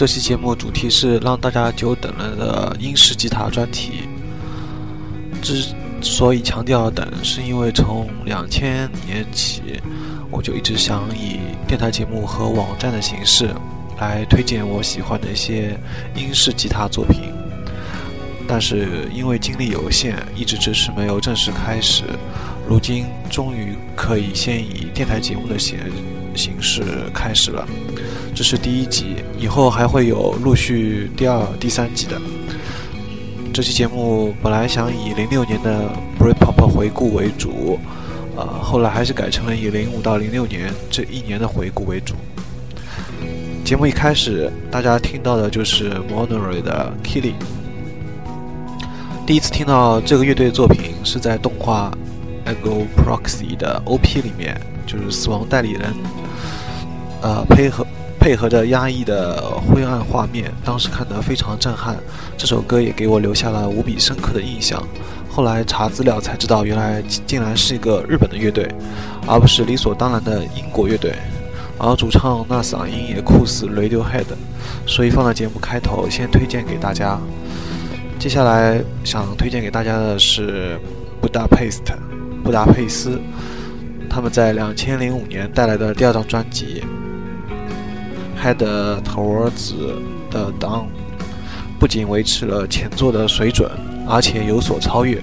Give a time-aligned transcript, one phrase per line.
[0.00, 4.08] 这期节目主题是让大家久等了的英式吉他专题。
[5.42, 9.60] 之所以强调等，是因为从两千年起，
[10.30, 13.50] 我就一直想以电台节目和网站的形式
[13.98, 15.78] 来推荐我喜欢的一些
[16.14, 17.30] 英式吉他作品。
[18.48, 22.04] 但是因为精力有限，一直迟迟没有正式开始。
[22.66, 25.78] 如今终于可以先以电台节目的形
[26.34, 27.68] 形式开始了。
[28.34, 32.18] 这是第一集，以后还会有陆续第二、第三集的。
[33.52, 37.78] 这期节目本来想以零六年的 Britpop 回顾为主，
[38.36, 42.14] 呃，后来还是改成了以零五到零六年这一年的回顾为主。
[43.64, 47.34] 节目一开始，大家听到的就是 Monory 的 Killing。
[49.26, 51.92] 第一次听到这个乐队作品是在动画
[52.50, 55.94] 《Ego Proxy》的 OP 里面，就是死亡代理人，
[57.20, 57.86] 呃，配合。
[58.20, 61.96] 配合着压抑的灰暗画面，当时看得非常震撼。
[62.36, 64.80] 这首歌也给我留下了无比深刻的印象。
[65.30, 68.68] 后来查资料才知道，原来竟然是一个日本的乐队，
[69.26, 71.14] 而不是理所当然的英国乐队。
[71.78, 74.26] 而主唱那嗓音也酷似 Radiohead，
[74.86, 77.18] 所以放在节目开头先推荐给大家。
[78.18, 80.78] 接下来想推荐给大家的是
[81.22, 81.80] 布达佩斯，
[82.44, 83.18] 布达佩斯，
[84.10, 86.84] 他们在两千零五年带来的第二张专辑。
[88.42, 88.56] Head
[89.02, 89.74] Towards
[90.30, 90.86] the Dawn
[91.78, 93.70] 不仅维持了前作的水准，
[94.08, 95.22] 而且有所超越。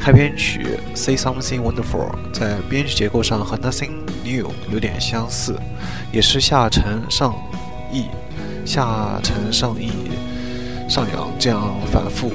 [0.00, 3.90] 开篇曲 Say Something Wonderful 在编曲结构上和 Nothing
[4.24, 5.56] New 有点相似，
[6.12, 7.34] 也是下沉上
[7.92, 8.06] 抑、
[8.64, 9.90] 下沉上抑、
[10.88, 12.32] 上扬这样反复，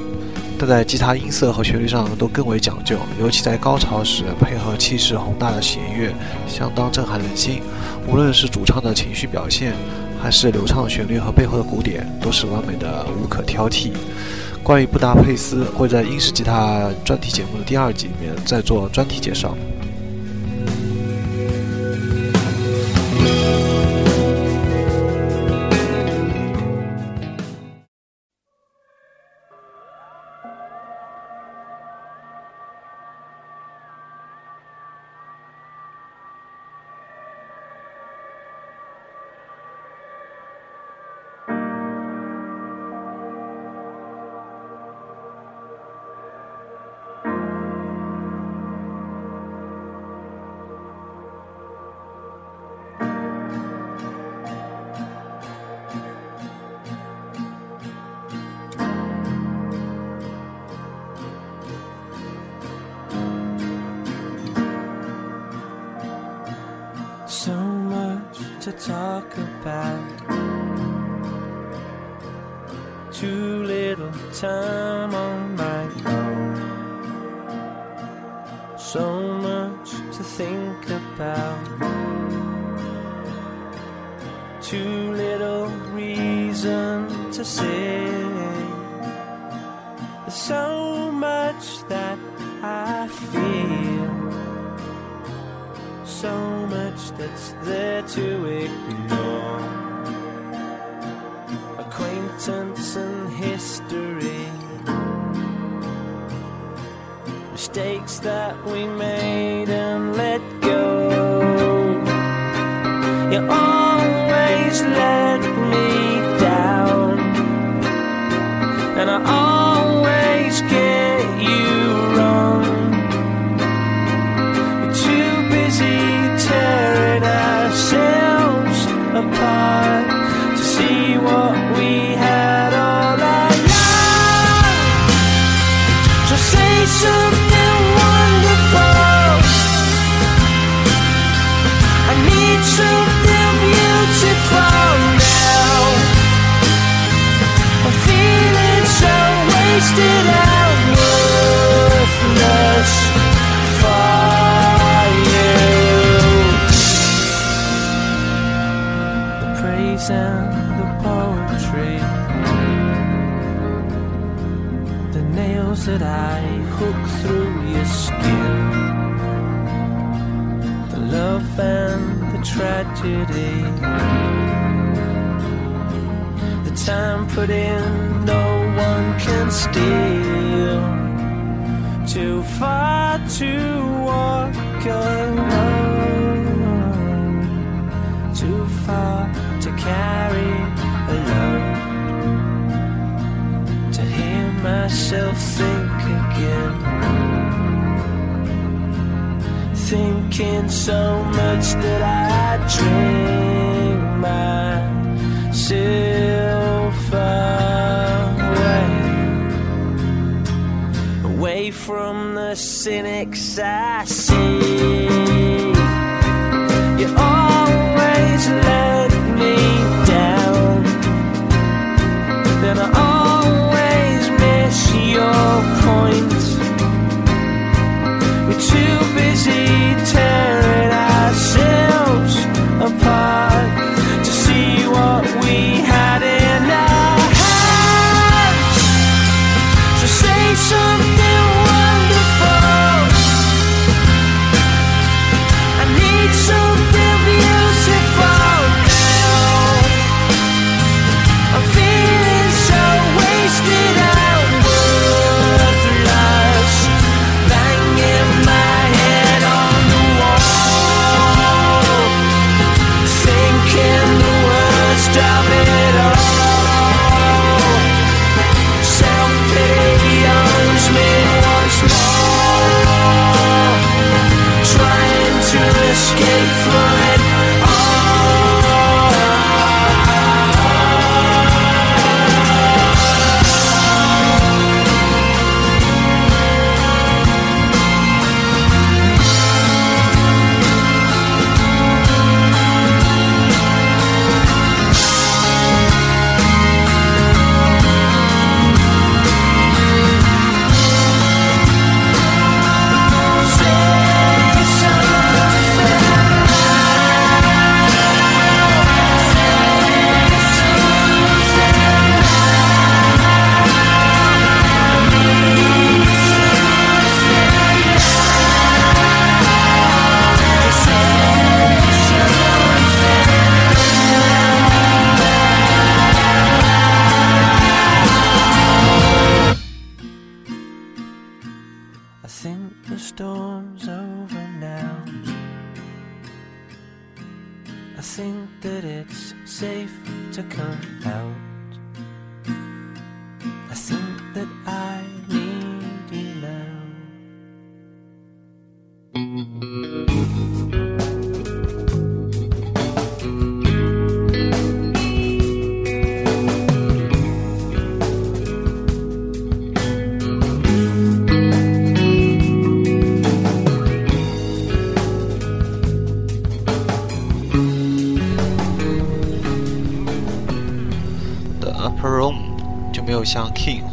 [0.60, 6.14] 但在吉他音色和旋律上都更为讲究，尤其在高潮时配合气势宏大的弦乐，
[6.48, 7.62] 相当震撼人心。
[8.08, 9.74] 无论是主唱的情绪表现，
[10.22, 13.92] 还是流畅的旋律和背后的鼓点，都是完美的，无可挑剔。
[14.62, 19.58] 关于布达佩斯，会在英式吉他专题节目的第二集里面再做专题介绍。
[68.88, 70.02] Talk about.
[73.12, 74.91] Too little time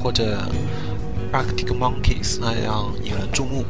[0.08, 0.38] 或者
[1.34, 3.62] Arctic Monkeys 那样引人注目，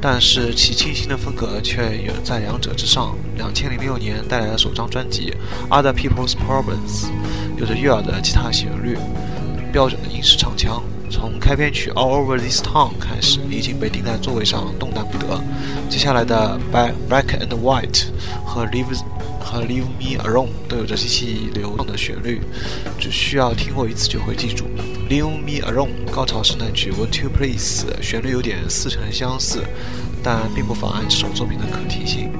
[0.00, 3.16] 但是其清新的风格却远在两者之上。
[3.36, 5.32] 两千零六年带来的首张专辑
[5.70, 7.04] 《Other People's Problems》，
[7.56, 8.98] 有着悦耳的吉他旋律，
[9.72, 10.82] 标准的英式唱腔。
[11.08, 15.40] 从开篇曲《All Over This Town》开始，已经被钉在座位上动弹不得。
[15.88, 17.86] 接下来的《Black Black and White》
[18.44, 18.98] 和《Leaves》。
[19.66, 22.40] Leave me alone 都有着极其流畅的旋律，
[22.98, 24.64] 只需要听过一次就会记住。
[25.08, 27.86] Leave me alone 高潮时那句 Would you please？
[28.02, 29.62] 旋律有点似曾相似，
[30.22, 32.30] 但并不妨碍这首作品的可听性。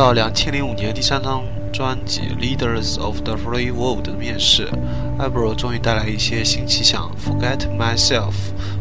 [0.00, 4.66] 到两千零五年第三张专辑《Leaders of the Free World》的面世
[5.18, 7.14] a b r o 终于带来一些新气象。
[7.28, 8.32] 《Forget Myself》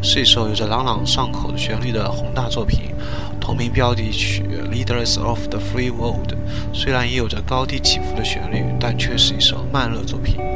[0.01, 2.95] 是一首有着朗朗上口的旋律的宏大作品，
[3.37, 6.31] 同名标题曲《Leaders of the Free World》
[6.73, 10.48] 虽然也有着高低起伏的旋律，但却是一首慢热作品。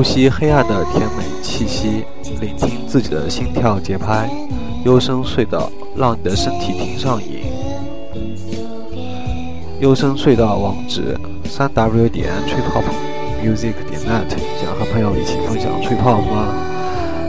[0.00, 2.06] 呼吸黑暗的甜美气息，
[2.40, 4.30] 聆听自己的心跳节拍，
[4.82, 7.42] 幽深隧道让你的身体听上瘾。
[9.78, 14.30] 幽深隧道网址：三 w 点 triphopmusic 点 net。
[14.58, 16.48] 想和朋友一起分享 triphop 吗？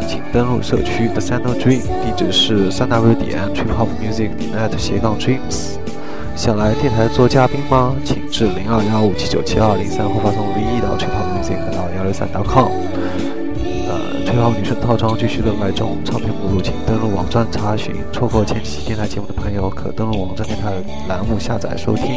[0.07, 5.80] 请登录社区 The Center Dream，地址是三 w 点 triphopmusic 点 net 斜杠 dreams。
[6.41, 7.95] 想来电台做嘉宾吗？
[8.03, 12.71] 请至零二幺五七九七二零三或发送 V 一到 t r i p l e music 到幺六三 .com。
[13.87, 17.93] 呃，吹泡女生套装继续热卖中，唱片目录请登录网站查询。
[18.11, 20.73] 错过前几期电台节目的朋友，可登录网站电台
[21.07, 22.07] 栏目下载收听。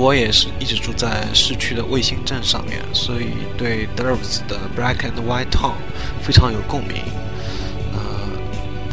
[0.00, 5.74] 我也是一直住在市区的卫星镇上面，所以对 Derves 的 Black and White Town
[6.22, 7.02] 非常有共鸣。
[7.92, 8.00] 呃，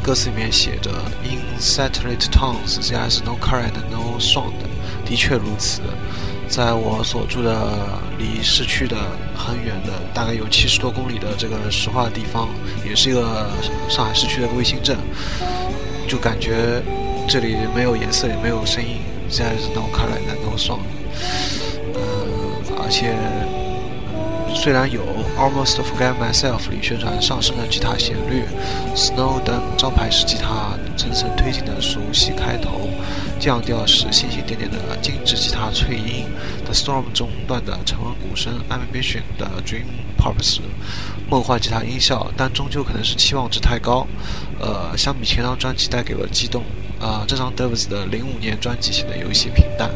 [0.03, 0.91] 歌词里面写着
[1.23, 4.51] “In satellite towns there is no car and no sound”，
[5.05, 5.79] 的确如此。
[6.49, 8.97] 在我所住的离市区的
[9.33, 12.49] 很远的，大概有七十多公里的这个石化地方，
[12.85, 13.49] 也是一个
[13.87, 14.97] 上海市区的卫星镇，
[16.05, 16.83] 就感觉
[17.29, 18.97] 这里没有颜色，也没有声音
[19.31, 20.96] ，there is no color and
[21.93, 22.01] 呃。
[22.79, 23.13] 而且
[24.55, 25.01] 虽然有
[25.37, 28.43] Almost Forget Myself 里宣传上升的吉他旋律
[28.95, 32.89] ，Snow 等招牌式吉他层层推进的熟悉开头，
[33.39, 36.25] 降调时星星点点的精致吉他脆音
[36.63, 40.61] ，The Storm 中段的沉稳鼓声，Ambition 的 Dream Pop 时
[41.29, 44.07] 梦幻吉他音效，但终究可能是期望值太高。
[44.59, 46.63] 呃，相比前张专辑带给我的激动，
[47.01, 49.91] 啊、这张 Dervis 的零五年专辑显得有一些平淡。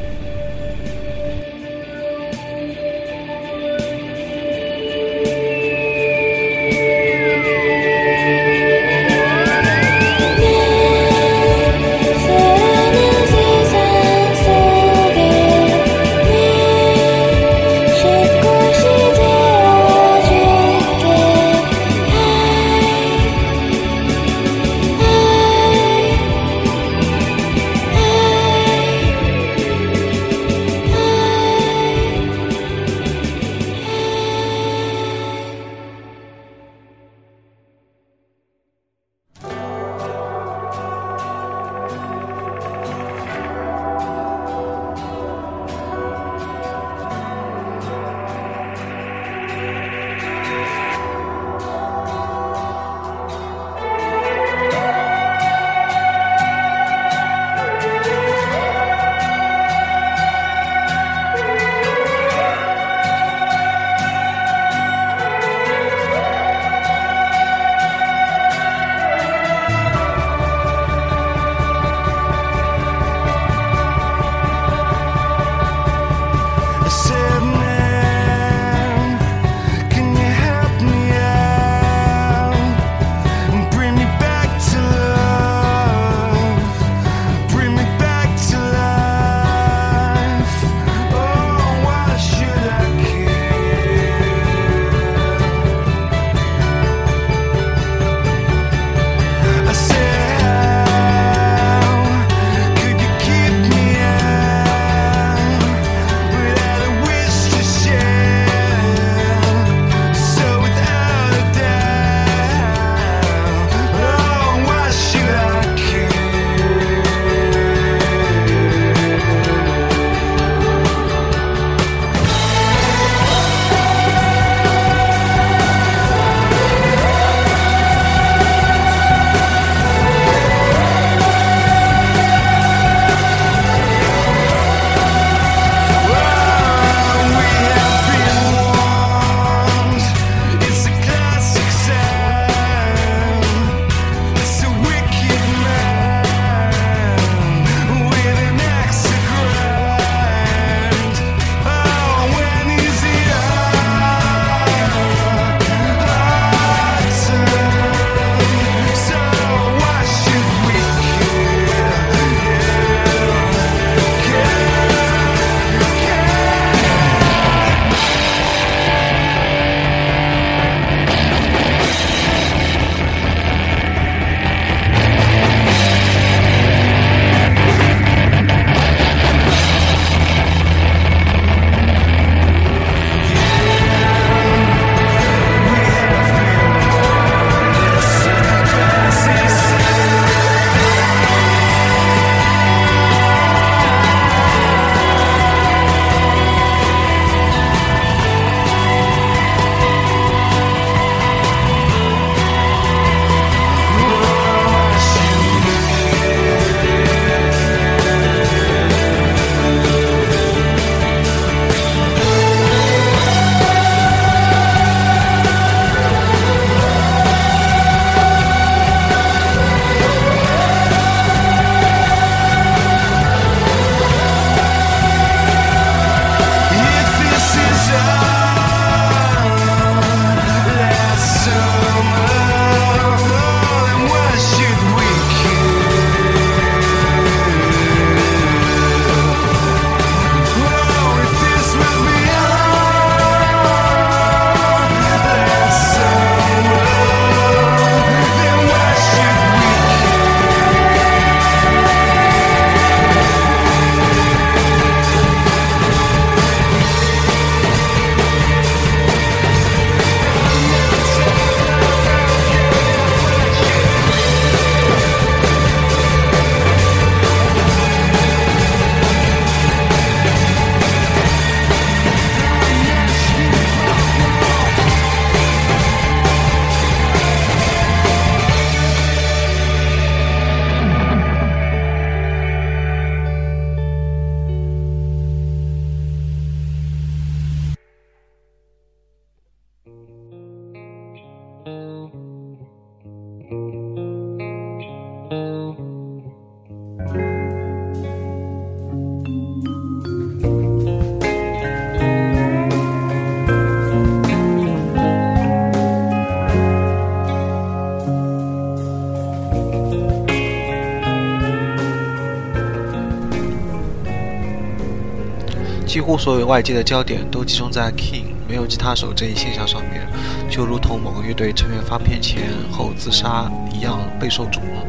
[316.11, 320.05] 乎所有外界的焦点都集中在 King 没有吉他手这一现象上面，
[320.49, 324.85] 就如同某个乐队成员发片前后自杀一样备受瞩目。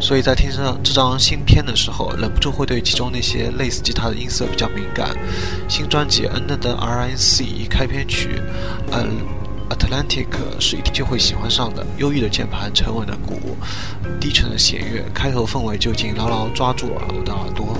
[0.00, 5.16] 所以在听上这张新片的时候，忍不住会对其中那些类似吉他的音色比较敏感。
[5.68, 8.42] 新专辑《N 的 RNC》开篇曲，
[8.90, 9.38] 嗯。
[9.68, 10.26] Atlantic
[10.58, 13.54] 是一听就会喜欢上的，忧郁的键盘，沉稳的鼓，
[14.18, 17.76] 低沉的弦乐，开头氛围就已经牢牢抓住了我的耳朵。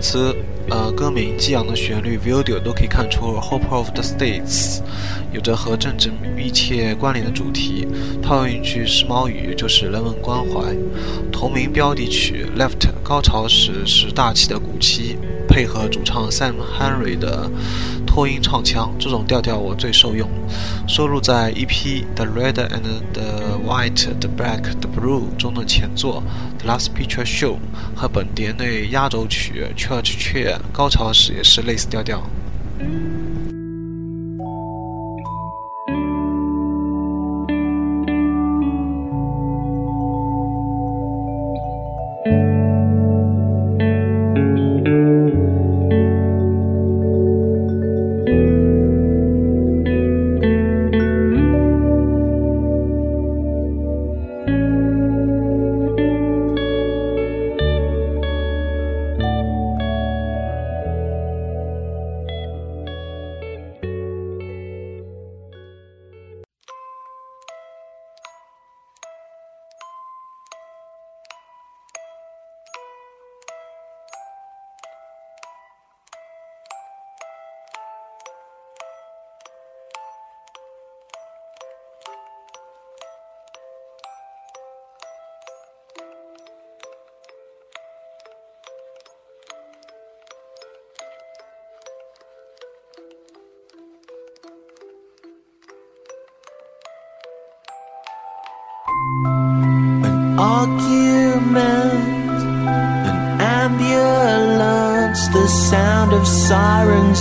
[0.00, 0.34] 词、
[0.68, 4.78] 呃歌名、激昂的旋律、video 都可以看出《Hope of the States》
[5.32, 7.86] 有着和政治密切关联的主题。
[8.22, 10.74] 套用一句时髦语，就是人文关怀。
[11.30, 17.50] 同名标题曲《Left》高潮时是大气的鼓气，配合主唱 Sam Henry 的
[18.06, 20.28] 拖音唱腔，这种调调我最受用。
[20.88, 21.68] 收录在 EP
[22.14, 22.82] 《The Red and
[23.12, 26.22] the White, the Black, the Blue》中的前作
[26.66, 27.54] 《Last Picture Show》
[27.94, 32.22] 和本碟内压轴曲《Church Chair》高潮时也是类似调调。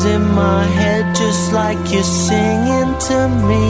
[0.06, 3.68] In my head, just like you're singing to me.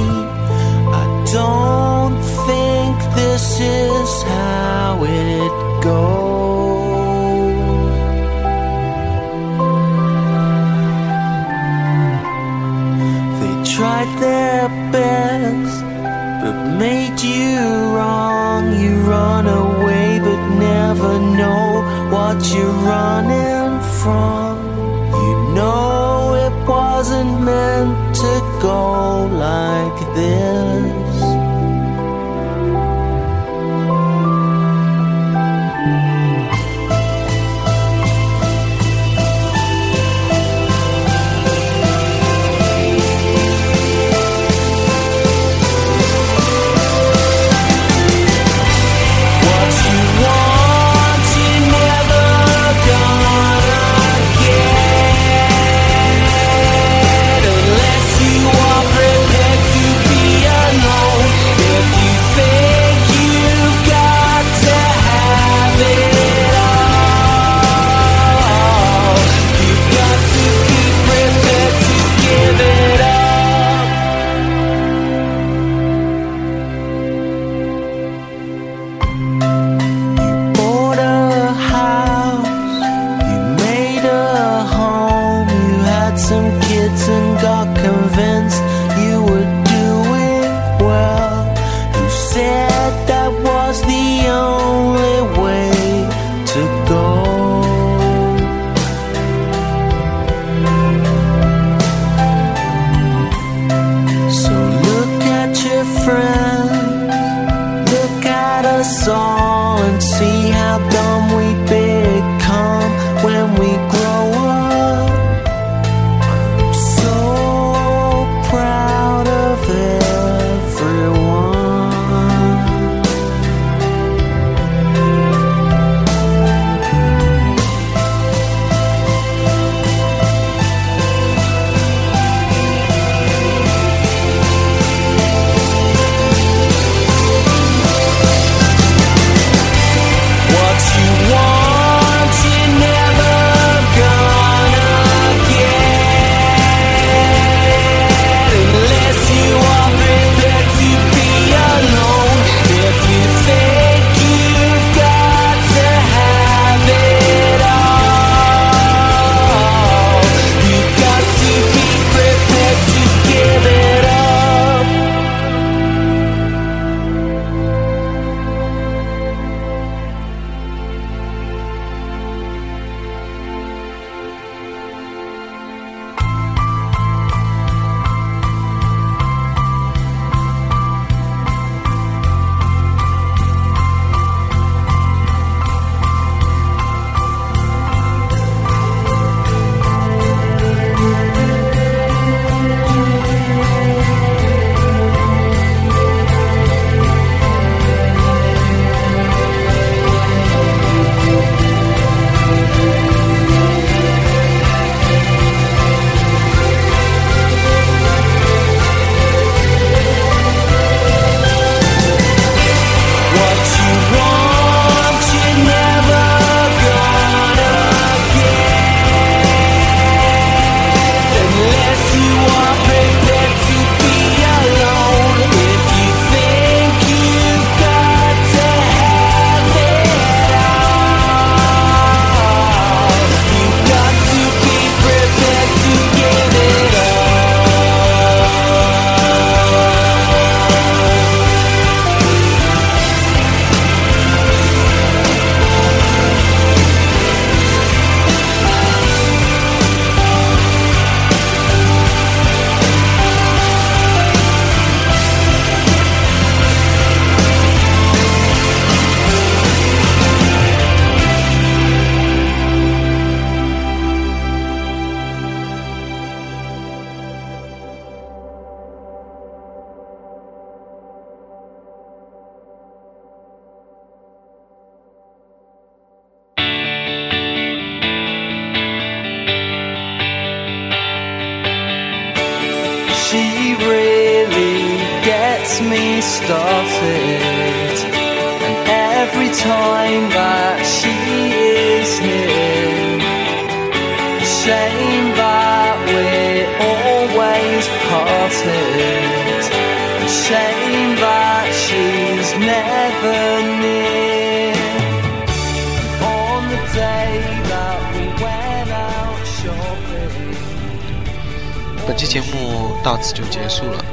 [312.08, 314.04] 本期节目到此就结束了。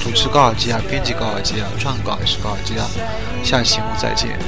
[0.00, 2.86] 主持高尔基啊，编辑高尔基啊，撰稿也是高尔基啊。
[3.42, 4.38] 下期节目再见。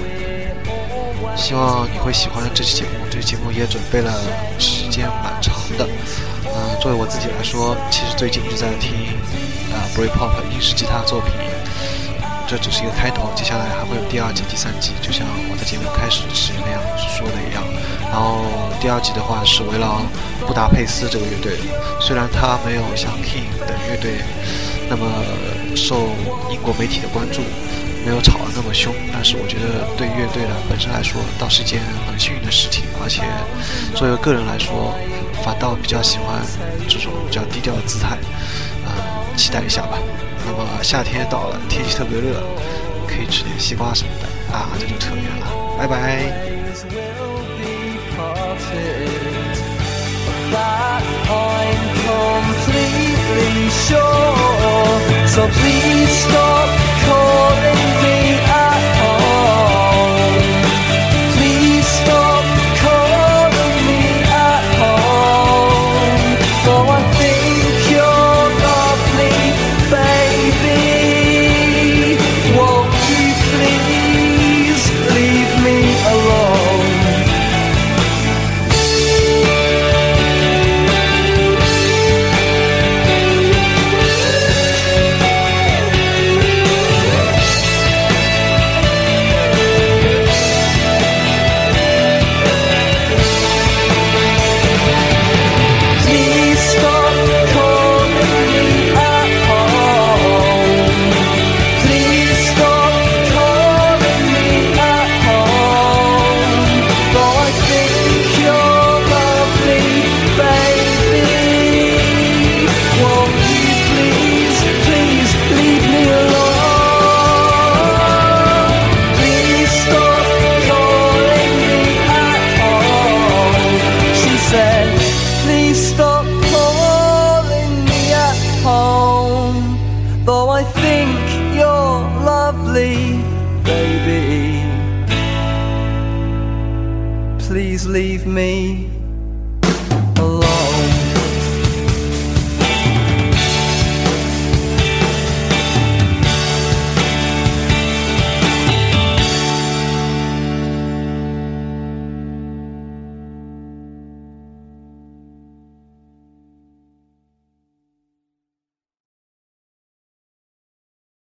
[1.36, 2.91] 希望你会喜欢这期节目。
[3.11, 4.12] 这期节目也准备了
[4.59, 5.86] 时间蛮长的。
[6.47, 8.95] 嗯、作为我自己来说，其实最近一直在听
[9.72, 11.49] 啊、Britpop 英式吉他作品。
[12.51, 17.62] 这只是一个开头，接下来还会有第二季、第三季，就像我的节目开始时那样说的一样。
[18.11, 18.42] 然后
[18.80, 20.03] 第二季的话是围绕
[20.48, 21.53] 布达佩斯这个乐队，
[22.01, 24.18] 虽然它没有像 King 等乐队
[24.90, 25.07] 那么
[25.76, 26.11] 受
[26.51, 27.38] 英国媒体的关注，
[28.05, 31.78] 没有吵得那么凶，但是我觉得对乐队的本身来说，倒是一件
[32.11, 32.82] 很幸运的事情。
[32.98, 33.22] 而且
[33.94, 34.98] 作为个人来说，
[35.46, 36.42] 反倒比较喜欢
[36.88, 38.18] 这种比较低调的姿态，
[38.82, 38.90] 嗯、
[39.41, 39.99] 期待一下吧。
[40.45, 42.43] 那么夏天到了，天气特别热，
[43.09, 45.47] 可以吃点西瓜什么的啊，这就扯远了，
[45.78, 46.30] 拜拜。